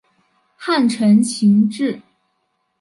[0.55, 2.01] 汉承秦制。